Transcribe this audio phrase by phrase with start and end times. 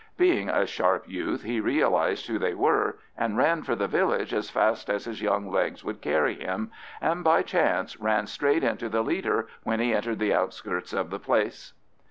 [0.17, 4.49] Being a sharp youth he realised who they were, and ran for the village as
[4.49, 9.03] fast as his young legs would carry him, and by chance ran straight into the
[9.03, 11.73] leader when he entered the outskirts of the place.